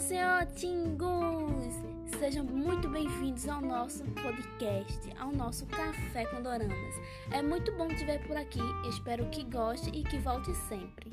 [0.00, 1.82] senhor Tingus!
[2.20, 6.94] Sejam muito bem-vindos ao nosso podcast, ao nosso Café com Doramas.
[7.32, 11.10] É muito bom te ver por aqui, espero que goste e que volte sempre.